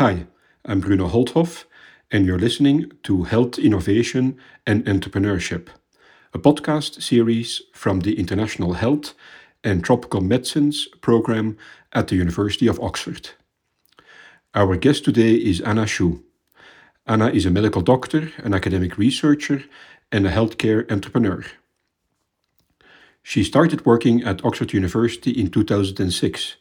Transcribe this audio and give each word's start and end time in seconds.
Hi, 0.00 0.24
I'm 0.64 0.80
Bruno 0.80 1.08
Holthof, 1.08 1.66
and 2.10 2.24
you're 2.24 2.38
listening 2.38 2.90
to 3.02 3.24
Health 3.24 3.58
Innovation 3.58 4.38
and 4.66 4.82
Entrepreneurship, 4.86 5.68
a 6.32 6.38
podcast 6.38 7.02
series 7.02 7.60
from 7.74 8.00
the 8.00 8.18
International 8.18 8.72
Health 8.72 9.12
and 9.62 9.84
Tropical 9.84 10.22
Medicines 10.22 10.88
program 11.02 11.58
at 11.92 12.08
the 12.08 12.16
University 12.16 12.66
of 12.66 12.80
Oxford. 12.80 13.32
Our 14.54 14.76
guest 14.76 15.04
today 15.04 15.34
is 15.34 15.60
Anna 15.60 15.86
Shuh. 15.86 16.20
Anna 17.06 17.28
is 17.28 17.44
a 17.44 17.50
medical 17.50 17.82
doctor, 17.82 18.32
an 18.38 18.54
academic 18.54 18.96
researcher, 18.96 19.64
and 20.10 20.26
a 20.26 20.32
healthcare 20.32 20.90
entrepreneur. 20.90 21.44
She 23.22 23.44
started 23.44 23.84
working 23.84 24.22
at 24.22 24.42
Oxford 24.46 24.72
University 24.72 25.30
in 25.30 25.50
2006 25.50 26.56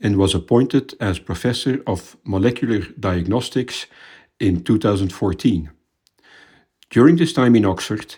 and 0.00 0.16
was 0.16 0.34
appointed 0.34 0.94
as 1.00 1.18
Professor 1.18 1.82
of 1.86 2.16
Molecular 2.24 2.80
Diagnostics 2.98 3.86
in 4.38 4.62
2014. 4.62 5.70
During 6.90 7.16
this 7.16 7.32
time 7.32 7.56
in 7.56 7.64
Oxford, 7.64 8.16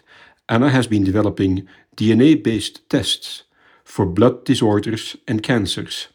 Anna 0.48 0.70
has 0.70 0.86
been 0.86 1.04
developing 1.04 1.66
DNA 1.96 2.42
based 2.42 2.88
tests 2.88 3.44
for 3.84 4.06
blood 4.06 4.44
disorders 4.44 5.16
and 5.26 5.42
cancers. 5.42 6.08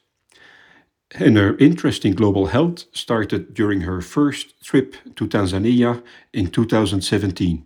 And 1.14 1.38
her 1.38 1.56
interest 1.58 2.06
in 2.06 2.16
global 2.16 2.48
health 2.48 2.86
started 2.92 3.54
during 3.54 3.82
her 3.82 4.02
first 4.02 4.64
trip 4.64 4.96
to 5.16 5.28
Tanzania 5.28 6.04
in 6.34 6.48
2017. 6.48 7.66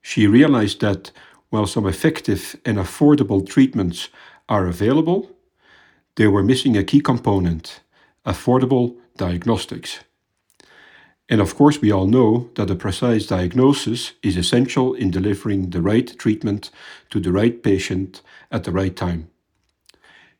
She 0.00 0.26
realized 0.26 0.80
that 0.80 1.10
while 1.50 1.66
some 1.66 1.86
effective 1.86 2.56
and 2.64 2.78
affordable 2.78 3.46
treatments 3.46 4.08
are 4.48 4.66
available, 4.66 5.37
they 6.18 6.26
were 6.26 6.42
missing 6.42 6.76
a 6.76 6.82
key 6.82 7.00
component 7.00 7.80
affordable 8.26 8.96
diagnostics. 9.16 10.00
And 11.28 11.40
of 11.40 11.54
course, 11.54 11.80
we 11.80 11.92
all 11.92 12.08
know 12.08 12.50
that 12.56 12.70
a 12.70 12.74
precise 12.74 13.26
diagnosis 13.26 14.14
is 14.20 14.36
essential 14.36 14.94
in 14.94 15.12
delivering 15.12 15.70
the 15.70 15.80
right 15.80 16.18
treatment 16.18 16.72
to 17.10 17.20
the 17.20 17.30
right 17.30 17.62
patient 17.62 18.20
at 18.50 18.64
the 18.64 18.72
right 18.72 18.96
time. 18.96 19.30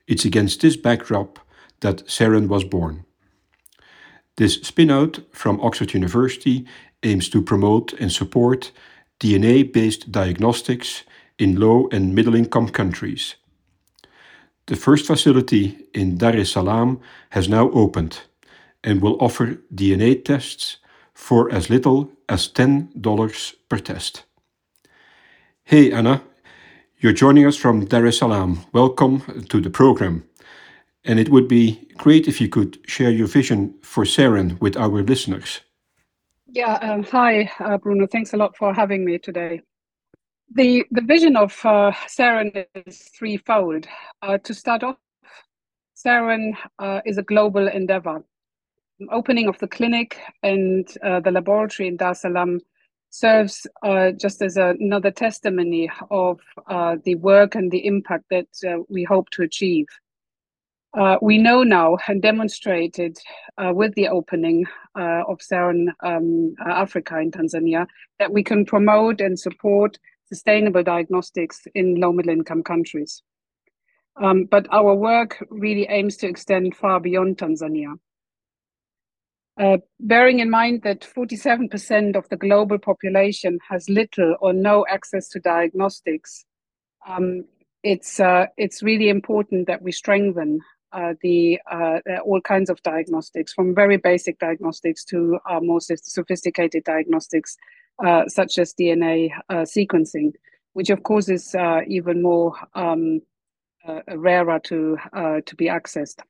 It's 0.09 0.25
against 0.25 0.63
this 0.63 0.77
backdrop 0.77 1.39
that 1.81 2.07
Seren 2.09 2.49
was 2.49 2.65
born. 2.65 3.05
This 4.37 4.59
spinout 4.59 5.25
from 5.33 5.61
Oxford 5.61 5.95
University 5.95 6.67
aims 7.05 7.29
to 7.29 7.41
promote 7.41 7.93
and 8.01 8.11
support 8.11 8.73
DNA 9.21 9.73
based 9.73 10.11
diagnostics 10.11 11.05
in 11.39 11.61
low 11.61 11.89
and 11.93 12.17
middle 12.17 12.35
income 12.35 12.69
countries. 12.69 13.37
The 14.69 14.77
first 14.77 15.07
facility 15.07 15.87
in 15.95 16.19
Dar 16.19 16.37
es 16.37 16.51
Salaam 16.51 17.01
has 17.31 17.49
now 17.49 17.71
opened 17.71 18.21
and 18.85 19.01
will 19.01 19.17
offer 19.19 19.57
DNA 19.75 20.23
tests 20.23 20.77
for 21.15 21.51
as 21.51 21.71
little 21.71 22.13
as 22.29 22.53
$10 22.53 23.55
per 23.71 23.79
test. 23.79 24.25
Hey 25.65 25.91
Anna, 25.91 26.21
you're 26.99 27.15
joining 27.15 27.47
us 27.47 27.57
from 27.57 27.87
Dar 27.87 28.05
es 28.05 28.19
Salaam. 28.19 28.59
Welcome 28.75 29.23
to 29.49 29.59
the 29.59 29.71
program. 29.71 30.25
And 31.03 31.19
it 31.19 31.31
would 31.31 31.49
be 31.49 31.89
great 31.97 32.29
if 32.29 32.39
you 32.39 32.51
could 32.51 32.79
share 32.87 33.11
your 33.11 33.27
vision 33.27 33.75
for 33.81 34.05
Seren 34.05 34.61
with 34.61 34.77
our 34.77 35.03
listeners. 35.03 35.63
Yeah, 36.47 36.75
um, 36.83 37.05
hi, 37.05 37.51
uh, 37.61 37.79
Bruno. 37.79 38.07
Thanks 38.07 38.35
a 38.35 38.37
lot 38.37 38.55
for 38.55 38.75
having 38.75 39.07
me 39.07 39.17
today. 39.17 39.63
The, 40.55 40.87
the 40.91 41.03
vision 41.03 41.37
of 41.37 41.53
uh, 41.65 41.93
Seren 42.07 42.65
is 42.87 43.11
threefold. 43.17 43.87
Uh, 44.23 44.39
to 44.39 44.55
start 44.55 44.83
off, 44.83 44.97
Seren 45.95 46.55
uh, 46.79 47.03
is 47.05 47.19
a 47.19 47.23
global 47.23 47.69
endeavor. 47.69 48.25
Opening 49.13 49.47
of 49.47 49.59
the 49.59 49.69
clinic 49.69 50.19
and 50.43 50.89
uh, 51.05 51.21
the 51.21 51.31
laboratory 51.31 51.89
in 51.89 51.97
Dar 51.97 52.13
es 52.13 52.23
Salaam 52.23 52.61
serves 53.11 53.67
uh, 53.83 54.13
just 54.13 54.41
as 54.41 54.57
a, 54.57 54.75
another 54.81 55.11
testimony 55.11 55.91
of 56.11 56.41
uh, 56.67 56.97
the 57.05 57.15
work 57.17 57.55
and 57.55 57.71
the 57.71 57.87
impact 57.87 58.25
that 58.31 58.49
uh, 58.67 58.79
we 58.89 59.05
hope 59.05 59.29
to 59.31 59.43
achieve. 59.43 59.87
We 61.21 61.39
know 61.39 61.63
now 61.63 61.97
and 62.09 62.21
demonstrated 62.21 63.19
with 63.57 63.95
the 63.95 64.09
opening 64.09 64.67
of 64.97 65.39
Seren 65.39 65.89
um, 66.03 66.57
Africa 66.67 67.19
in 67.21 67.31
Tanzania 67.31 67.87
that 68.19 68.33
we 68.33 68.43
can 68.43 68.65
promote 68.65 69.21
and 69.21 69.39
support 69.39 69.97
sustainable 70.29 70.83
diagnostics 70.83 71.67
in 71.75 72.01
low 72.01 72.13
middle 72.13 72.33
income 72.33 72.63
countries. 72.63 73.23
Um, 74.21 74.45
but 74.45 74.67
our 74.73 74.95
work 74.95 75.45
really 75.51 75.87
aims 75.89 76.17
to 76.19 76.29
extend 76.29 76.77
far 76.77 77.01
beyond 77.01 77.39
Tanzania. 77.39 77.95
Uh, 79.59 79.79
bearing 79.99 80.39
in 80.39 80.51
mind 80.51 80.83
that 80.83 81.01
47% 81.01 82.17
of 82.17 82.29
the 82.29 82.37
global 82.37 82.79
population 82.79 83.59
has 83.69 83.89
little 83.89 84.37
or 84.41 84.53
no 84.53 84.87
access 84.89 85.29
to 85.31 85.41
diagnostics, 85.41 86.45
um, 87.09 87.45
it's, 87.83 88.21
uh, 88.21 88.47
it's 88.57 88.83
really 88.83 89.09
important 89.09 89.67
that 89.67 89.83
we 89.83 89.91
strengthen 89.91 90.61
uh, 90.93 91.15
the 91.23 91.61
uh, 91.71 91.99
all 92.25 92.41
kinds 92.41 92.71
of 92.71 92.83
diagnostics, 92.83 93.53
from 93.53 93.75
very 93.75 93.99
basic 93.99 94.39
diagnostics 94.39 95.05
to 95.05 95.39
uh, 95.49 95.61
more 95.61 95.81
sophisticated 95.81 96.83
diagnostics, 96.85 97.57
uh, 98.05 98.27
such 98.29 98.59
as 98.59 98.75
DNA 98.75 99.31
uh, 99.49 99.63
sequencing, 99.63 100.33
which 100.73 100.91
of 100.91 101.03
course 101.03 101.29
is 101.29 101.55
uh, 101.55 101.81
even 101.87 102.23
more 102.23 102.55
um, 102.75 103.21
rarer 104.15 104.59
to 104.61 104.97
to 105.47 105.57
be 105.57 105.67
accessed. 105.67 106.21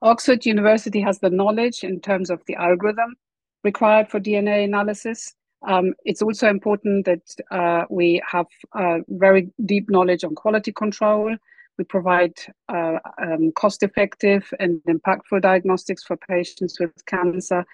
Oxford 0.00 0.46
University 0.46 1.00
has 1.00 1.18
the 1.18 1.30
knowledge 1.30 1.84
in 1.84 2.00
terms 2.00 2.30
of 2.30 2.42
the 2.46 2.54
algorithm 2.56 3.14
required 3.62 4.08
for 4.08 4.18
DNA 4.18 4.64
analysis. 4.64 5.34
Um, 5.68 5.94
it's 6.04 6.22
also 6.22 6.48
important 6.48 7.06
that 7.06 7.86
we 7.90 8.20
have 8.28 8.46
very 9.08 9.50
deep 9.66 9.90
knowledge 9.90 10.24
on 10.24 10.34
quality 10.34 10.72
control 10.72 11.36
we 11.78 11.84
provide 11.84 12.34
uh, 12.68 12.98
um, 13.20 13.52
cost 13.52 13.82
effective 13.82 14.52
and 14.60 14.80
impactful 14.88 15.40
diagnostics 15.40 16.04
for 16.04 16.16
patients 16.16 16.78
with 16.78 16.92
cancer 17.06 17.64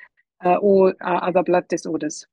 uh, 0.45 0.55
or 0.55 0.95
uh, 1.05 1.17
other 1.17 1.43
blood 1.43 1.67
disorders. 1.69 2.27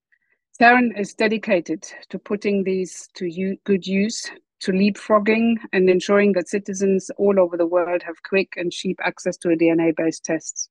Seren 0.59 0.97
is 0.97 1.13
dedicated 1.13 1.83
to 2.09 2.19
putting 2.19 2.63
these 2.63 3.09
to 3.15 3.57
good 3.65 3.85
use, 3.85 4.29
to 4.61 4.71
leapfrogging 4.71 5.55
and 5.73 5.89
ensuring 5.89 6.31
that 6.33 6.47
citizens 6.47 7.11
all 7.17 7.39
over 7.39 7.57
the 7.57 7.65
world 7.65 8.01
have 8.03 8.23
quick 8.23 8.53
and 8.55 8.71
cheap 8.71 8.97
access 9.03 9.37
to 9.37 9.49
DNA 9.49 9.95
based 9.95 10.23
tests. 10.23 10.69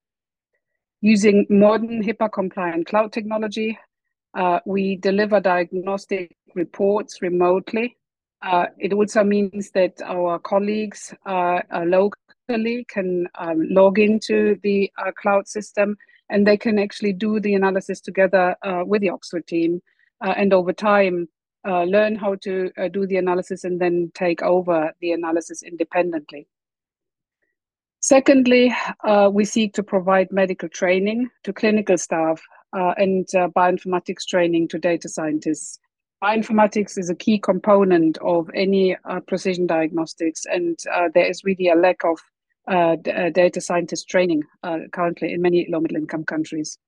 Using 1.01 1.47
modern 1.51 2.03
HIPAA 2.03 2.33
compliant 2.33 2.87
cloud 2.87 3.13
technology, 3.13 3.79
uh, 4.33 4.61
we 4.65 4.97
deliver 4.97 5.39
diagnostic 5.39 6.35
reports 6.55 7.21
remotely 7.21 7.97
uh, 8.45 8.67
it 8.79 8.93
also 8.93 9.25
means 9.25 9.71
that 9.71 10.01
our 10.03 10.39
colleagues 10.39 11.15
uh, 11.25 11.61
uh, 11.73 11.85
locally 11.87 12.85
can 12.89 13.27
um, 13.37 13.67
log 13.71 13.99
into 13.99 14.59
the 14.63 14.91
uh, 14.99 15.11
cloud 15.13 15.49
system 15.49 15.97
and 16.31 16.47
they 16.47 16.57
can 16.57 16.79
actually 16.79 17.13
do 17.13 17.41
the 17.41 17.55
analysis 17.55 18.01
together 18.01 18.57
uh, 18.63 18.83
with 18.85 19.03
the 19.03 19.11
Oxford 19.11 19.47
team. 19.47 19.83
Uh, 20.25 20.35
and 20.37 20.53
over 20.53 20.73
time, 20.73 21.29
learn 21.67 22.15
how 22.15 22.35
to 22.37 22.71
do 22.93 23.07
the 23.07 23.17
analysis 23.17 23.65
and 23.65 23.81
then 23.81 24.11
take 24.15 24.43
over 24.43 24.93
the 25.01 25.13
analysis 25.13 25.63
independently. 25.63 26.47
Secondly, 28.01 28.75
we 29.33 29.45
seek 29.45 29.73
to 29.75 29.83
provide 29.83 30.31
medical 30.31 30.69
training 30.69 31.31
to 31.43 31.53
clinical 31.53 31.97
staff 31.97 32.41
and 32.73 33.27
bioinformatics 33.57 34.27
training 34.27 34.69
to 34.69 34.79
data 34.79 35.09
scientists 35.09 35.79
bioinformatics 36.25 36.97
is 36.97 37.11
a 37.11 37.15
key 37.15 37.39
component 37.39 38.17
of 38.19 38.51
any 38.55 38.97
uh, 39.05 39.21
precision 39.21 39.67
diagnostics, 39.67 40.47
and 40.47 40.79
uh, 40.95 41.09
there 41.13 41.27
is 41.27 41.45
really 41.45 41.69
a 41.69 41.75
lack 41.75 42.03
of 42.05 42.19
uh, 42.69 42.97
uh 43.15 43.31
data 43.31 43.61
scientist 43.61 44.09
training 44.09 44.43
uh, 44.63 44.79
currently 44.93 45.33
in 45.33 45.43
many 45.43 45.67
low 45.71 45.81
middle 45.81 45.97
income 45.97 46.25
countries. 46.25 46.79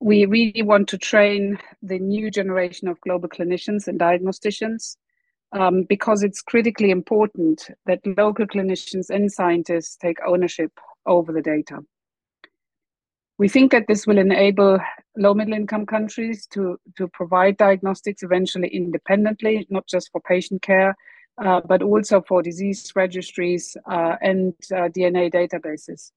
We 0.00 0.26
really 0.26 0.62
want 0.62 0.88
to 0.88 0.98
train 0.98 1.58
the 1.82 1.98
new 1.98 2.30
generation 2.30 2.88
of 2.88 3.00
global 3.00 3.28
clinicians 3.28 3.88
and 3.88 3.98
diagnosticians 3.98 4.96
um, 5.52 5.84
because 5.84 6.22
it's 6.22 6.42
critically 6.42 6.90
important 6.90 7.70
that 7.86 8.00
local 8.16 8.46
clinicians 8.46 9.10
and 9.10 9.32
scientists 9.32 9.96
take 9.96 10.18
ownership 10.26 10.72
over 11.06 11.32
the 11.32 11.42
data. 11.42 11.78
We 13.38 13.48
think 13.48 13.70
that 13.72 13.86
this 13.86 14.06
will 14.06 14.18
enable 14.18 14.78
low 15.16 15.34
middle 15.34 15.54
income 15.54 15.86
countries 15.86 16.46
to, 16.52 16.78
to 16.96 17.08
provide 17.08 17.58
diagnostics 17.58 18.22
eventually 18.22 18.68
independently, 18.68 19.66
not 19.70 19.86
just 19.86 20.10
for 20.10 20.20
patient 20.22 20.62
care, 20.62 20.96
uh, 21.38 21.60
but 21.66 21.82
also 21.82 22.22
for 22.22 22.42
disease 22.42 22.92
registries 22.96 23.76
uh, 23.90 24.16
and 24.22 24.54
uh, 24.72 24.88
DNA 24.88 25.32
databases. 25.32 26.12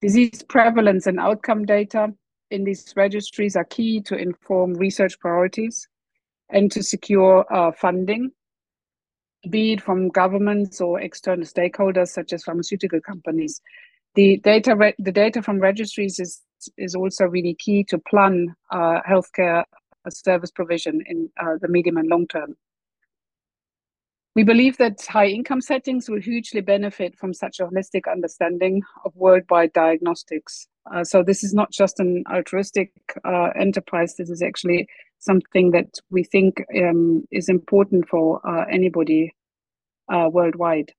Disease 0.00 0.42
prevalence 0.48 1.06
and 1.06 1.20
outcome 1.20 1.64
data 1.64 2.12
in 2.50 2.64
these 2.64 2.92
registries 2.96 3.56
are 3.56 3.64
key 3.64 4.00
to 4.02 4.16
inform 4.16 4.74
research 4.74 5.18
priorities 5.18 5.88
and 6.50 6.70
to 6.72 6.82
secure 6.82 7.44
uh, 7.52 7.72
funding, 7.72 8.30
be 9.50 9.72
it 9.72 9.80
from 9.80 10.08
governments 10.08 10.80
or 10.80 11.00
external 11.00 11.44
stakeholders 11.44 12.08
such 12.08 12.32
as 12.32 12.44
pharmaceutical 12.44 13.00
companies 13.00 13.60
The 14.14 14.38
data, 14.38 14.94
the 14.98 15.12
data 15.12 15.42
from 15.42 15.58
registries 15.58 16.20
is 16.20 16.40
is 16.78 16.94
also 16.94 17.26
really 17.26 17.54
key 17.54 17.84
to 17.84 17.98
plan 17.98 18.54
uh, 18.70 19.00
healthcare 19.02 19.64
service 20.08 20.50
provision 20.50 21.02
in 21.06 21.28
the 21.60 21.68
medium 21.68 21.96
and 21.98 22.08
long 22.08 22.26
term. 22.28 22.56
We 24.34 24.42
believe 24.42 24.76
that 24.78 25.00
high 25.08 25.28
income 25.28 25.60
settings 25.60 26.08
will 26.08 26.20
hugely 26.20 26.60
benefit 26.60 27.16
from 27.16 27.32
such 27.32 27.60
a 27.60 27.66
holistic 27.66 28.10
understanding 28.10 28.82
of 29.04 29.14
worldwide 29.14 29.72
diagnostics. 29.72 30.66
Uh, 30.92 31.04
so 31.04 31.22
this 31.22 31.44
is 31.44 31.54
not 31.54 31.70
just 31.70 32.00
an 32.00 32.24
altruistic 32.30 32.90
uh, 33.24 33.50
enterprise. 33.58 34.16
This 34.16 34.30
is 34.30 34.42
actually 34.42 34.88
something 35.20 35.70
that 35.70 36.00
we 36.10 36.24
think 36.24 36.64
um, 36.76 37.24
is 37.30 37.48
important 37.48 38.08
for 38.08 38.40
uh, 38.46 38.64
anybody 38.70 39.32
uh, 40.12 40.28
worldwide. 40.30 40.92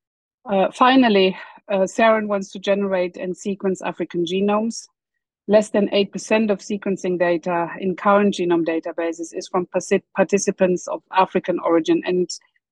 Uh, 0.46 0.72
finally, 0.72 1.38
uh, 1.70 1.80
Seren 1.80 2.28
wants 2.28 2.52
to 2.52 2.60
generate 2.60 3.18
and 3.18 3.36
sequence 3.36 3.82
African 3.82 4.26
genomes. 4.26 4.88
Less 5.48 5.70
than 5.70 5.90
8% 5.90 6.50
of 6.50 6.60
sequencing 6.60 7.20
data 7.20 7.70
in 7.80 7.96
current 7.96 8.36
genome 8.36 8.66
databases 8.66 9.28
is 9.34 9.48
from 9.48 9.68
participants 10.16 10.88
of 10.88 11.04
African 11.12 11.60
origin 11.60 12.02
and 12.06 12.30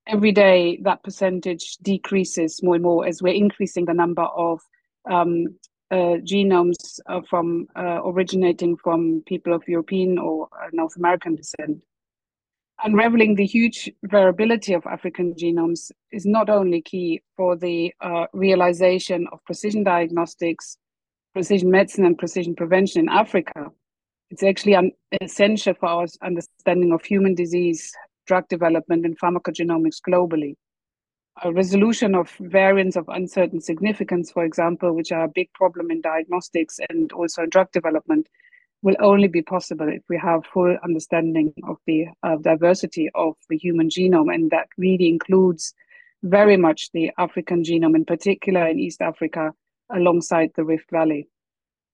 every 0.07 0.31
day 0.31 0.79
that 0.83 1.03
percentage 1.03 1.77
decreases 1.77 2.61
more 2.61 2.75
and 2.75 2.83
more 2.83 3.05
as 3.05 3.21
we're 3.21 3.33
increasing 3.33 3.85
the 3.85 3.93
number 3.93 4.23
of 4.23 4.61
um, 5.09 5.47
uh, 5.91 6.17
genomes 6.23 6.99
uh, 7.07 7.21
from 7.29 7.67
uh, 7.75 8.01
originating 8.03 8.75
from 8.75 9.21
people 9.27 9.53
of 9.53 9.63
European 9.67 10.17
or 10.17 10.47
uh, 10.53 10.67
North 10.73 10.95
American 10.97 11.35
descent. 11.35 11.83
Unraveling 12.83 13.35
the 13.35 13.45
huge 13.45 13.89
variability 14.03 14.73
of 14.73 14.85
African 14.87 15.35
genomes 15.35 15.91
is 16.11 16.25
not 16.25 16.49
only 16.49 16.81
key 16.81 17.21
for 17.37 17.55
the 17.55 17.93
uh, 18.01 18.25
realization 18.33 19.27
of 19.31 19.43
precision 19.45 19.83
diagnostics, 19.83 20.77
precision 21.33 21.69
medicine, 21.69 22.05
and 22.05 22.17
precision 22.17 22.55
prevention 22.55 23.01
in 23.01 23.09
Africa, 23.09 23.71
it's 24.31 24.43
actually 24.43 24.75
essential 25.21 25.75
for 25.75 25.85
our 25.85 26.07
understanding 26.23 26.91
of 26.91 27.05
human 27.05 27.35
disease 27.35 27.93
drug 28.25 28.47
development 28.47 29.05
and 29.05 29.19
pharmacogenomics 29.19 29.99
globally. 30.07 30.55
A 31.43 31.51
resolution 31.51 32.13
of 32.13 32.29
variants 32.39 32.95
of 32.95 33.09
uncertain 33.09 33.59
significance, 33.59 34.31
for 34.31 34.45
example, 34.45 34.93
which 34.93 35.11
are 35.11 35.23
a 35.23 35.33
big 35.33 35.51
problem 35.53 35.89
in 35.89 36.01
diagnostics 36.01 36.79
and 36.89 37.11
also 37.11 37.43
in 37.43 37.49
drug 37.49 37.71
development, 37.71 38.27
will 38.83 38.95
only 38.99 39.27
be 39.27 39.41
possible 39.41 39.87
if 39.87 40.03
we 40.09 40.17
have 40.17 40.45
full 40.45 40.77
understanding 40.83 41.53
of 41.63 41.77
the 41.87 42.05
uh, 42.21 42.35
diversity 42.35 43.09
of 43.15 43.35
the 43.49 43.57
human 43.57 43.89
genome. 43.89 44.33
And 44.33 44.51
that 44.51 44.67
really 44.77 45.07
includes 45.07 45.73
very 46.21 46.57
much 46.57 46.91
the 46.91 47.11
African 47.17 47.63
genome, 47.63 47.95
in 47.95 48.05
particular 48.05 48.67
in 48.67 48.79
East 48.79 49.01
Africa, 49.01 49.53
alongside 49.89 50.51
the 50.55 50.63
Rift 50.63 50.91
Valley. 50.91 51.27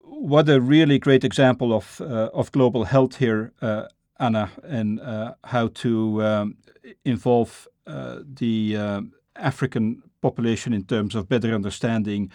What 0.01 0.49
a 0.49 0.61
really 0.61 0.99
great 0.99 1.25
example 1.25 1.75
of, 1.75 2.01
uh, 2.01 2.31
of 2.33 2.53
global 2.53 2.85
health 2.85 3.17
here. 3.17 3.53
Uh, 3.61 3.87
Anna, 4.19 4.51
and 4.63 5.01
uh, 5.01 5.35
how 5.45 5.69
to 5.69 6.23
um, 6.23 6.57
involve 7.05 7.69
uh, 7.87 8.21
the 8.35 8.77
uh, 8.77 9.01
African 9.37 10.03
population 10.23 10.73
in 10.73 10.85
terms 10.85 11.15
of 11.15 11.29
better 11.29 11.55
understanding 11.55 12.31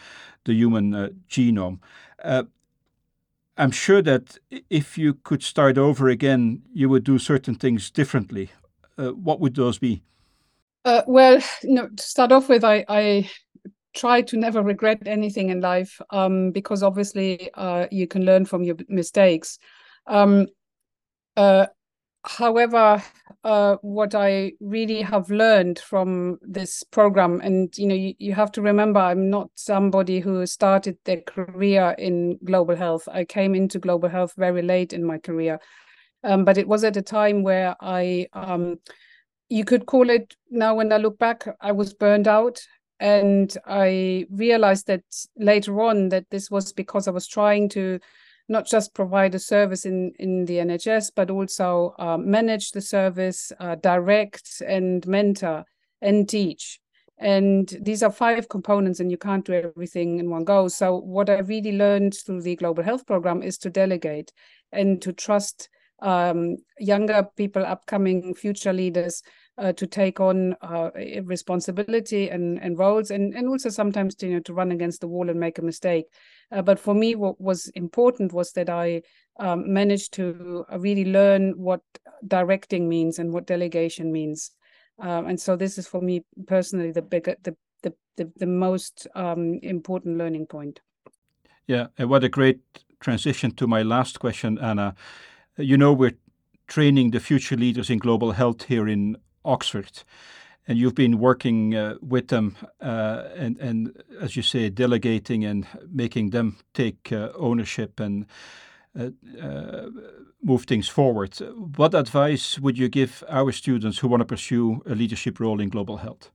the 0.45 0.53
human 0.53 0.91
genome. 1.29 1.79
I'm 3.57 3.71
sure 3.71 4.01
that 4.01 4.37
if 4.69 4.97
you 4.97 5.13
could 5.13 5.43
start 5.43 5.77
over 5.77 6.07
again, 6.09 6.63
you 6.73 6.89
would 6.89 7.03
do 7.03 7.19
certain 7.19 7.53
things 7.53 7.91
differently. 7.91 8.49
what 8.95 9.39
would 9.39 9.55
those 9.55 9.77
be? 9.77 10.01
Well, 10.85 11.39
you 11.61 11.73
know, 11.73 11.89
to 11.89 12.03
start 12.03 12.31
off 12.31 12.49
with, 12.49 12.63
I, 12.63 13.29
try 13.93 14.21
to 14.21 14.37
never 14.37 14.63
regret 14.63 15.05
anything 15.05 15.49
in 15.49 15.59
life 15.59 16.01
um, 16.11 16.51
because 16.51 16.81
obviously 16.81 17.49
you 17.91 18.07
can 18.07 18.25
learn 18.25 18.45
from 18.45 18.63
your 18.63 18.77
mistakes. 18.87 19.59
Uh, 21.41 21.65
however, 22.23 23.01
uh, 23.43 23.75
what 23.81 24.13
I 24.13 24.51
really 24.59 25.01
have 25.01 25.31
learned 25.31 25.79
from 25.79 26.37
this 26.43 26.83
program, 26.83 27.41
and 27.41 27.75
you 27.75 27.87
know, 27.87 27.95
you, 27.95 28.13
you 28.19 28.33
have 28.35 28.51
to 28.51 28.61
remember, 28.61 28.99
I'm 28.99 29.31
not 29.31 29.49
somebody 29.55 30.19
who 30.19 30.45
started 30.45 30.97
their 31.05 31.21
career 31.21 31.95
in 31.97 32.37
global 32.43 32.75
health. 32.75 33.07
I 33.11 33.25
came 33.25 33.55
into 33.55 33.79
global 33.79 34.07
health 34.07 34.35
very 34.37 34.61
late 34.61 34.93
in 34.93 35.03
my 35.03 35.17
career, 35.17 35.59
um, 36.23 36.45
but 36.45 36.59
it 36.59 36.67
was 36.67 36.83
at 36.83 36.95
a 36.95 37.01
time 37.01 37.41
where 37.41 37.75
I, 37.81 38.27
um, 38.33 38.77
you 39.49 39.65
could 39.65 39.87
call 39.87 40.11
it 40.11 40.35
now. 40.51 40.75
When 40.75 40.93
I 40.93 40.97
look 40.97 41.17
back, 41.17 41.47
I 41.59 41.71
was 41.71 41.95
burned 41.95 42.27
out, 42.27 42.61
and 42.99 43.51
I 43.65 44.27
realized 44.29 44.85
that 44.87 45.01
later 45.37 45.81
on 45.81 46.09
that 46.09 46.29
this 46.29 46.51
was 46.51 46.71
because 46.71 47.07
I 47.07 47.11
was 47.11 47.27
trying 47.27 47.69
to 47.69 47.99
not 48.51 48.67
just 48.67 48.93
provide 48.93 49.33
a 49.33 49.39
service 49.39 49.85
in, 49.85 50.11
in 50.19 50.45
the 50.45 50.57
NHS, 50.57 51.11
but 51.15 51.31
also 51.31 51.95
uh, 51.97 52.17
manage 52.17 52.71
the 52.71 52.81
service, 52.81 53.51
uh, 53.59 53.75
direct 53.75 54.61
and 54.67 55.07
mentor 55.07 55.63
and 56.01 56.27
teach. 56.27 56.79
And 57.17 57.67
these 57.81 58.03
are 58.03 58.11
five 58.11 58.49
components, 58.49 58.99
and 58.99 59.09
you 59.09 59.17
can't 59.17 59.45
do 59.45 59.53
everything 59.53 60.19
in 60.19 60.29
one 60.29 60.43
go. 60.43 60.67
So, 60.67 60.97
what 60.97 61.29
I 61.29 61.39
really 61.39 61.71
learned 61.71 62.15
through 62.15 62.41
the 62.41 62.55
Global 62.55 62.83
Health 62.83 63.05
Program 63.05 63.43
is 63.43 63.57
to 63.59 63.69
delegate 63.69 64.31
and 64.71 65.01
to 65.03 65.13
trust 65.13 65.69
um, 66.01 66.57
younger 66.79 67.27
people, 67.37 67.63
upcoming 67.63 68.33
future 68.33 68.73
leaders, 68.73 69.21
uh, 69.57 69.73
to 69.73 69.85
take 69.85 70.19
on 70.19 70.55
uh, 70.61 70.89
responsibility 71.23 72.29
and, 72.29 72.59
and 72.61 72.79
roles 72.79 73.11
and, 73.11 73.33
and 73.33 73.47
also 73.47 73.69
sometimes 73.69 74.15
to, 74.15 74.27
you 74.27 74.33
know, 74.33 74.39
to 74.39 74.53
run 74.53 74.71
against 74.71 75.01
the 75.01 75.07
wall 75.07 75.29
and 75.29 75.39
make 75.39 75.57
a 75.57 75.61
mistake. 75.61 76.05
Uh, 76.51 76.61
but 76.61 76.79
for 76.79 76.93
me, 76.93 77.15
what 77.15 77.39
was 77.39 77.67
important 77.69 78.33
was 78.33 78.53
that 78.53 78.69
I 78.69 79.01
um, 79.39 79.71
managed 79.71 80.13
to 80.13 80.65
uh, 80.71 80.79
really 80.79 81.05
learn 81.05 81.53
what 81.57 81.81
directing 82.27 82.87
means 82.89 83.19
and 83.19 83.33
what 83.33 83.45
delegation 83.45 84.11
means. 84.11 84.51
Um, 84.99 85.27
and 85.27 85.39
so 85.39 85.55
this 85.55 85.77
is 85.77 85.87
for 85.87 86.01
me 86.01 86.23
personally 86.47 86.91
the 86.91 87.01
bigger, 87.01 87.35
the, 87.43 87.55
the, 87.83 87.93
the, 88.17 88.31
the 88.37 88.45
most 88.45 89.07
um, 89.15 89.59
important 89.63 90.17
learning 90.17 90.47
point. 90.47 90.79
Yeah, 91.67 91.87
and 91.97 92.09
what 92.09 92.23
a 92.23 92.29
great 92.29 92.59
transition 92.99 93.51
to 93.55 93.67
my 93.67 93.81
last 93.81 94.19
question, 94.19 94.57
Anna. 94.59 94.95
You 95.57 95.77
know, 95.77 95.93
we're 95.93 96.17
training 96.67 97.11
the 97.11 97.19
future 97.19 97.57
leaders 97.57 97.89
in 97.89 97.99
global 97.99 98.31
health 98.31 98.63
here 98.63 98.87
in 98.87 99.17
Oxford. 99.43 100.03
And 100.67 100.77
you've 100.77 100.95
been 100.95 101.17
working 101.17 101.75
uh, 101.75 101.95
with 102.01 102.27
them 102.27 102.55
uh, 102.79 103.23
and, 103.35 103.57
and, 103.57 104.03
as 104.21 104.35
you 104.35 104.43
say, 104.43 104.69
delegating 104.69 105.43
and 105.43 105.65
making 105.91 106.29
them 106.29 106.57
take 106.73 107.11
uh, 107.11 107.29
ownership 107.35 107.99
and 107.99 108.25
uh, 108.97 109.09
move 110.43 110.65
things 110.65 110.87
forward. 110.87 111.33
What 111.77 111.93
advice 111.93 112.59
would 112.59 112.77
you 112.77 112.89
give 112.89 113.23
our 113.29 113.51
students 113.51 113.97
who 113.97 114.07
want 114.07 114.21
to 114.21 114.25
pursue 114.25 114.81
a 114.85 114.95
leadership 114.95 115.39
role 115.39 115.59
in 115.61 115.69
global 115.69 115.97
health? 115.97 116.29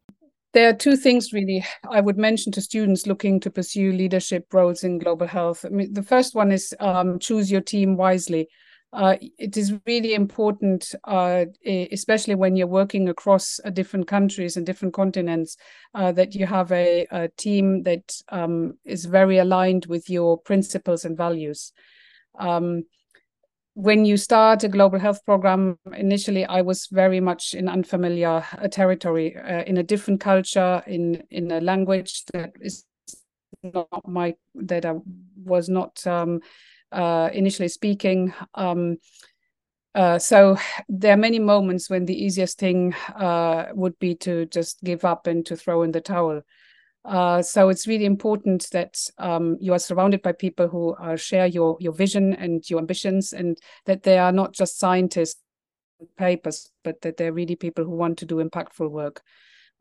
There 0.53 0.69
are 0.71 0.75
two 0.75 0.97
things 0.97 1.33
really 1.33 1.65
I 1.91 2.01
would 2.01 2.17
mention 2.17 2.51
to 2.53 2.63
students 2.63 3.07
looking 3.07 3.41
to 3.41 3.51
pursue 3.51 3.93
leadership 3.93 4.47
roles 4.55 4.85
in 4.85 4.99
global 4.99 5.27
health. 5.27 5.67
I 5.67 5.69
mean, 5.69 5.93
the 5.93 6.03
first 6.03 6.35
one 6.35 6.51
is 6.51 6.75
um, 6.81 7.19
choose 7.19 7.51
your 7.51 7.61
team 7.61 7.97
wisely 7.97 8.49
uh, 8.97 9.17
it 9.21 9.59
is 9.59 9.75
really 9.87 10.15
important, 10.15 10.95
uh, 11.05 11.45
especially 11.93 12.35
when 12.35 12.57
you're 12.57 12.67
working 12.67 13.11
across 13.11 13.61
uh, 13.63 13.69
different 13.69 14.09
countries 14.09 14.57
and 14.57 14.65
different 14.65 14.95
continents, 14.95 15.59
uh, 15.95 16.11
that 16.13 16.35
you 16.35 16.47
have 16.47 16.73
a, 16.73 17.07
a 17.11 17.29
team 17.37 17.83
that 17.83 18.17
um, 18.31 18.79
is 18.87 19.05
very 19.05 19.37
aligned 19.37 19.85
with 19.85 20.09
your 20.09 20.39
principles 20.39 21.05
and 21.05 21.15
values. 21.15 21.73
Um, 22.39 22.85
when 23.75 24.07
you 24.07 24.17
start 24.17 24.65
a 24.65 24.69
global 24.69 24.99
health 24.99 25.23
program, 25.27 25.79
initially 25.95 26.47
I 26.47 26.63
was 26.63 26.87
very 26.91 27.21
much 27.21 27.53
in 27.53 27.69
unfamiliar 27.69 28.47
uh, 28.57 28.69
territory, 28.69 29.37
uh, 29.37 29.65
in 29.65 29.77
a 29.77 29.83
different 29.83 30.23
culture, 30.23 30.83
in 30.87 31.23
in 31.31 31.53
a 31.53 31.61
language 31.61 32.25
that 32.33 32.53
is 32.63 32.87
not 33.63 34.09
my 34.09 34.37
that 34.55 34.87
I 34.87 34.95
was 35.45 35.69
not. 35.69 36.07
Um, 36.07 36.41
uh, 36.97 37.31
initially 37.33 37.69
speaking. 37.69 38.33
Um, 38.55 38.97
uh, 39.95 40.19
so 40.19 40.57
there 40.89 41.13
are 41.13 41.17
many 41.29 41.39
moments 41.39 41.89
when 41.89 42.05
the 42.07 42.25
easiest 42.25 42.59
thing 42.59 42.95
uh, 43.15 43.67
would 43.73 43.99
be 43.99 44.15
to 44.15 44.47
just 44.47 44.83
give 44.83 45.05
up 45.05 45.27
and 45.27 45.47
to 45.47 45.57
throw 45.57 45.83
in 45.83 45.93
the 45.93 46.01
towel. 46.01 46.43
Uh, 47.05 47.41
so 47.41 47.69
it's 47.69 47.87
really 47.87 48.05
important 48.05 48.69
that 48.73 48.99
um, 49.19 49.57
you 49.61 49.73
are 49.73 49.79
surrounded 49.79 50.23
by 50.23 50.33
people 50.33 50.69
who 50.69 50.95
uh, 50.95 51.17
share 51.17 51.47
your 51.47 51.77
your 51.81 51.93
vision 51.93 52.35
and 52.35 52.69
your 52.69 52.81
ambitions, 52.81 53.33
and 53.33 53.57
that 53.85 54.03
they 54.03 54.19
are 54.19 54.33
not 54.33 54.53
just 54.53 54.79
scientists 54.79 55.41
papers, 56.19 56.71
but 56.83 57.01
that 57.01 57.17
they're 57.17 57.33
really 57.33 57.57
people 57.57 57.85
who 57.85 57.97
want 57.97 58.19
to 58.19 58.27
do 58.27 58.45
impactful 58.45 58.91
work. 58.91 59.23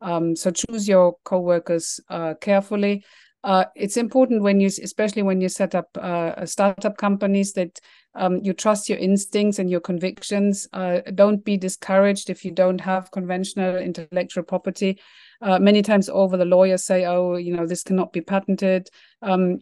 Um, 0.00 0.36
so 0.36 0.50
choose 0.50 0.88
your 0.88 1.16
co-workers 1.24 2.00
uh, 2.08 2.34
carefully. 2.40 3.04
Uh, 3.46 3.64
it's 3.76 3.96
important 3.96 4.42
when 4.42 4.58
you, 4.58 4.66
especially 4.66 5.22
when 5.22 5.40
you 5.40 5.48
set 5.48 5.76
up 5.76 5.88
uh, 6.02 6.44
startup 6.44 6.96
companies, 6.96 7.52
that 7.52 7.78
um, 8.16 8.40
you 8.42 8.52
trust 8.52 8.88
your 8.88 8.98
instincts 8.98 9.60
and 9.60 9.70
your 9.70 9.78
convictions. 9.78 10.66
Uh, 10.72 11.00
don't 11.14 11.44
be 11.44 11.56
discouraged 11.56 12.28
if 12.28 12.44
you 12.44 12.50
don't 12.50 12.80
have 12.80 13.12
conventional 13.12 13.76
intellectual 13.76 14.42
property. 14.42 14.98
Uh, 15.40 15.60
many 15.60 15.80
times 15.80 16.08
over, 16.08 16.36
the 16.36 16.44
lawyers 16.44 16.84
say, 16.84 17.04
"Oh, 17.06 17.36
you 17.36 17.54
know, 17.54 17.68
this 17.68 17.84
cannot 17.84 18.12
be 18.12 18.20
patented." 18.20 18.88
Um, 19.22 19.60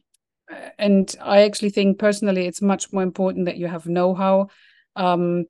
and 0.79 1.15
I 1.21 1.43
actually 1.43 1.71
think 1.71 1.99
personally 1.99 2.47
it's 2.47 2.63
much 2.63 2.91
more 2.91 3.03
important 3.03 3.45
that 3.45 3.59
you 3.59 3.67
have 3.67 3.87
know-how. 3.87 4.49
Um, 4.97 5.45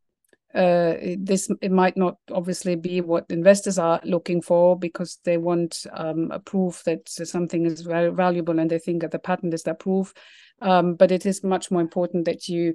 uh, 0.54 0.94
this 1.18 1.50
it 1.60 1.72
might 1.72 1.96
not 1.96 2.16
obviously 2.30 2.76
be 2.76 3.00
what 3.00 3.26
investors 3.28 3.78
are 3.78 4.00
looking 4.04 4.40
for 4.40 4.78
because 4.78 5.18
they 5.24 5.36
want 5.36 5.84
um, 5.92 6.30
a 6.30 6.38
proof 6.38 6.82
that 6.84 7.08
something 7.08 7.66
is 7.66 7.80
very 7.80 8.10
valuable 8.10 8.58
and 8.58 8.70
they 8.70 8.78
think 8.78 9.02
that 9.02 9.10
the 9.10 9.18
patent 9.18 9.52
is 9.52 9.64
that 9.64 9.80
proof. 9.80 10.14
Um, 10.62 10.94
but 10.94 11.10
it 11.10 11.26
is 11.26 11.42
much 11.42 11.72
more 11.72 11.80
important 11.80 12.24
that 12.26 12.48
you, 12.48 12.74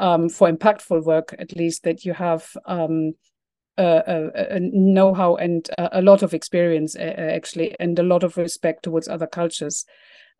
um, 0.00 0.28
for 0.28 0.50
impactful 0.50 1.04
work 1.04 1.34
at 1.38 1.54
least, 1.54 1.84
that 1.84 2.04
you 2.04 2.12
have 2.14 2.48
um, 2.66 3.12
a, 3.78 4.02
a, 4.06 4.56
a 4.56 4.60
know-how 4.60 5.36
and 5.36 5.68
a, 5.78 6.00
a, 6.00 6.02
lot 6.02 6.22
of 6.22 6.34
experience 6.34 6.96
uh, 6.96 7.14
actually, 7.16 7.76
and 7.78 7.98
a 7.98 8.02
lot 8.02 8.24
of 8.24 8.36
respect 8.36 8.82
towards 8.82 9.06
other 9.06 9.28
cultures. 9.28 9.86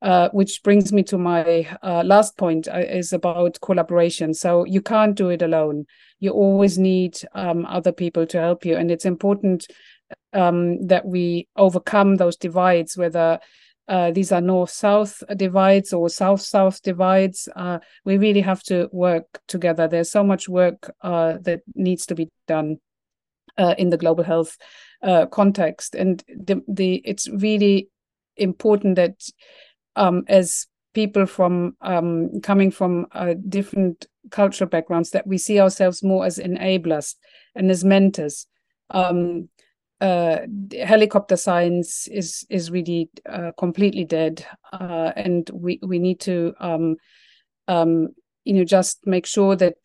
Uh, 0.02 0.30
which 0.33 0.62
brings 0.62 0.95
me 0.95 1.02
to 1.02 1.19
my 1.19 1.69
uh, 1.83 2.02
last 2.07 2.38
point 2.38 2.66
uh, 2.69 2.78
is 2.78 3.12
about 3.12 3.61
collaboration. 3.61 4.33
So 4.33 4.64
you 4.64 4.80
can't 4.80 5.14
do 5.14 5.28
it 5.28 5.42
alone. 5.42 5.85
You 6.21 6.30
always 6.30 6.78
need 6.78 7.19
um, 7.35 7.66
other 7.66 7.92
people 7.92 8.26
to 8.26 8.40
help 8.40 8.64
you, 8.64 8.78
and 8.78 8.90
it's 8.90 9.04
important 9.04 9.66
um, 10.33 10.87
that 10.87 11.04
we 11.04 11.49
overcome 11.54 12.16
those 12.16 12.38
divides, 12.38 12.97
whether 12.97 13.40
uh, 13.88 14.11
these 14.12 14.33
are 14.33 14.40
north-south 14.40 15.23
divides 15.37 15.92
or 15.92 16.09
south-south 16.09 16.80
divides. 16.80 17.47
Uh, 17.54 17.80
we 18.07 18.16
really 18.16 18.40
have 18.40 18.62
to 18.62 18.88
work 18.92 19.26
together. 19.49 19.87
There's 19.87 20.11
so 20.11 20.25
much 20.25 20.49
work 20.49 20.90
that 21.02 21.61
needs 21.75 22.07
to 22.07 22.14
be 22.14 22.28
done 22.49 22.78
in 23.76 23.90
the 23.90 23.99
global 23.99 24.25
health 24.25 24.57
context, 25.30 25.95
and 25.95 26.25
the, 26.26 26.62
the 26.66 27.02
it's 27.04 27.28
really 27.28 27.88
important 28.37 28.97
that 28.97 29.21
um, 30.00 30.25
as 30.28 30.66
people 30.95 31.26
from 31.26 31.76
um, 31.83 32.40
coming 32.40 32.71
from 32.71 33.07
uh, 33.12 33.35
different 33.49 34.07
cultural 34.30 34.69
backgrounds 34.69 35.11
that 35.11 35.26
we 35.26 35.38
see 35.38 35.61
ourselves 35.61 36.02
more 36.02 36.25
as 36.25 36.38
enablers 36.38 37.14
and 37.54 37.71
as 37.71 37.85
mentors. 37.85 38.47
Um, 38.90 39.49
uh, 40.00 40.38
helicopter 40.83 41.37
science 41.37 42.09
is 42.09 42.47
is 42.49 42.71
really 42.71 43.11
uh, 43.28 43.52
completely 43.59 44.04
dead, 44.04 44.45
uh, 44.73 45.12
and 45.14 45.49
we 45.52 45.78
we 45.83 45.99
need 45.99 46.19
to 46.21 46.54
um, 46.59 46.97
um, 47.69 48.09
you 48.45 48.54
know 48.54 48.64
just 48.64 49.07
make 49.07 49.26
sure 49.26 49.54
that 49.57 49.76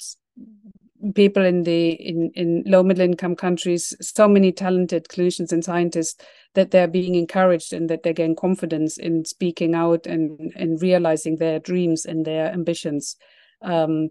people 1.13 1.43
in 1.43 1.63
the 1.63 1.91
in 1.91 2.31
in 2.35 2.63
low 2.65 2.83
middle 2.83 3.03
income 3.03 3.35
countries 3.35 3.93
so 4.01 4.27
many 4.27 4.51
talented 4.51 5.07
clinicians 5.07 5.51
and 5.51 5.63
scientists 5.63 6.23
that 6.55 6.71
they're 6.71 6.87
being 6.87 7.15
encouraged 7.15 7.73
and 7.73 7.89
that 7.89 8.03
they 8.03 8.13
gain 8.13 8.35
confidence 8.35 8.97
in 8.97 9.25
speaking 9.25 9.75
out 9.75 10.07
and 10.07 10.53
and 10.55 10.81
realizing 10.81 11.35
their 11.35 11.59
dreams 11.59 12.05
and 12.05 12.25
their 12.25 12.51
ambitions. 12.51 13.15
Um, 13.61 14.09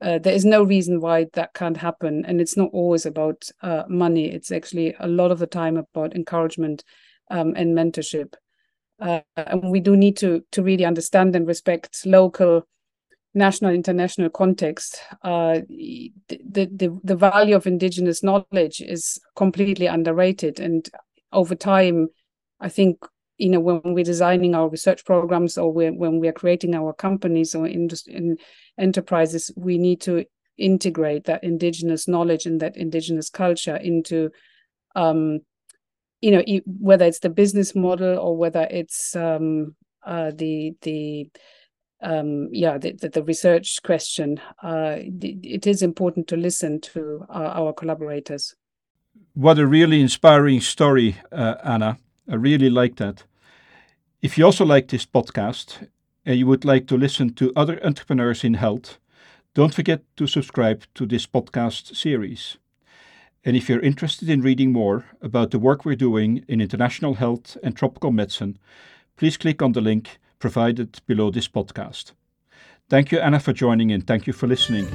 uh, 0.00 0.18
there 0.18 0.34
is 0.34 0.44
no 0.44 0.62
reason 0.62 1.00
why 1.00 1.26
that 1.32 1.54
can't 1.54 1.76
happen. 1.76 2.24
And 2.26 2.40
it's 2.40 2.56
not 2.56 2.70
always 2.72 3.06
about 3.06 3.48
uh, 3.62 3.84
money. 3.88 4.26
It's 4.26 4.52
actually 4.52 4.94
a 5.00 5.08
lot 5.08 5.30
of 5.30 5.38
the 5.38 5.46
time 5.46 5.78
about 5.78 6.14
encouragement 6.14 6.84
um, 7.30 7.54
and 7.56 7.76
mentorship. 7.76 8.34
Uh, 9.00 9.20
and 9.36 9.70
we 9.70 9.80
do 9.80 9.96
need 9.96 10.16
to 10.18 10.44
to 10.52 10.62
really 10.62 10.84
understand 10.84 11.34
and 11.34 11.46
respect 11.46 12.06
local 12.06 12.66
national 13.34 13.72
international 13.72 14.30
context 14.30 15.00
uh, 15.22 15.60
the, 15.68 16.12
the 16.28 17.00
the 17.02 17.16
value 17.16 17.56
of 17.56 17.66
indigenous 17.66 18.22
knowledge 18.22 18.80
is 18.80 19.20
completely 19.34 19.86
underrated. 19.86 20.60
And 20.60 20.88
over 21.34 21.54
time 21.54 22.08
i 22.60 22.68
think 22.68 23.04
you 23.36 23.50
know 23.50 23.60
when 23.60 23.80
we're 23.84 24.04
designing 24.04 24.54
our 24.54 24.68
research 24.68 25.04
programs 25.04 25.58
or 25.58 25.72
when, 25.72 25.98
when 25.98 26.20
we're 26.20 26.32
creating 26.32 26.74
our 26.74 26.92
companies 26.94 27.54
or 27.54 27.66
in, 27.66 27.88
in 28.06 28.38
enterprises 28.78 29.50
we 29.56 29.76
need 29.76 30.00
to 30.00 30.24
integrate 30.56 31.24
that 31.24 31.42
indigenous 31.42 32.06
knowledge 32.06 32.46
and 32.46 32.60
that 32.60 32.76
indigenous 32.76 33.28
culture 33.28 33.76
into 33.76 34.30
um, 34.94 35.40
you 36.20 36.30
know 36.30 36.42
whether 36.64 37.04
it's 37.04 37.18
the 37.18 37.28
business 37.28 37.74
model 37.74 38.18
or 38.18 38.36
whether 38.36 38.66
it's 38.70 39.16
um, 39.16 39.74
uh, 40.06 40.30
the 40.34 40.74
the 40.82 41.28
um, 42.04 42.48
yeah, 42.52 42.78
the, 42.78 42.92
the, 42.92 43.08
the, 43.08 43.22
research 43.22 43.82
question, 43.82 44.40
uh, 44.62 44.96
it 44.98 45.66
is 45.66 45.82
important 45.82 46.28
to 46.28 46.36
listen 46.36 46.80
to 46.82 47.24
our, 47.30 47.46
our, 47.46 47.72
collaborators. 47.72 48.54
What 49.32 49.58
a 49.58 49.66
really 49.66 50.00
inspiring 50.00 50.60
story, 50.60 51.16
uh, 51.32 51.56
Anna. 51.64 51.98
I 52.28 52.34
really 52.34 52.70
like 52.70 52.96
that. 52.96 53.24
If 54.22 54.38
you 54.38 54.44
also 54.44 54.64
like 54.64 54.88
this 54.88 55.06
podcast 55.06 55.88
and 56.24 56.38
you 56.38 56.46
would 56.46 56.64
like 56.64 56.86
to 56.88 56.96
listen 56.96 57.34
to 57.34 57.52
other 57.56 57.84
entrepreneurs 57.84 58.44
in 58.44 58.54
health, 58.54 58.98
don't 59.54 59.74
forget 59.74 60.02
to 60.16 60.26
subscribe 60.26 60.84
to 60.94 61.06
this 61.06 61.26
podcast 61.26 61.96
series. 61.96 62.58
And 63.44 63.56
if 63.56 63.68
you're 63.68 63.80
interested 63.80 64.28
in 64.28 64.40
reading 64.40 64.72
more 64.72 65.04
about 65.20 65.50
the 65.50 65.58
work 65.58 65.84
we're 65.84 65.96
doing 65.96 66.44
in 66.48 66.60
international 66.60 67.14
health 67.14 67.56
and 67.62 67.76
tropical 67.76 68.10
medicine, 68.10 68.58
please 69.16 69.36
click 69.36 69.62
on 69.62 69.72
the 69.72 69.80
link 69.80 70.18
provided 70.38 71.00
below 71.06 71.30
this 71.30 71.48
podcast. 71.48 72.12
Thank 72.88 73.12
you, 73.12 73.18
Anna, 73.18 73.40
for 73.40 73.52
joining 73.52 73.90
in. 73.90 74.02
Thank 74.02 74.26
you 74.26 74.32
for 74.32 74.46
listening. 74.46 74.86